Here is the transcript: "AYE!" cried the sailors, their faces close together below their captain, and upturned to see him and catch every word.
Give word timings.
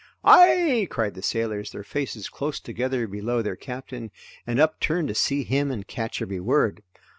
"AYE!" 0.25 0.87
cried 0.89 1.13
the 1.13 1.21
sailors, 1.21 1.69
their 1.69 1.83
faces 1.83 2.27
close 2.27 2.59
together 2.59 3.05
below 3.05 3.43
their 3.43 3.55
captain, 3.55 4.09
and 4.47 4.59
upturned 4.59 5.07
to 5.09 5.13
see 5.13 5.43
him 5.43 5.69
and 5.69 5.85
catch 5.87 6.23
every 6.23 6.39
word. 6.39 6.81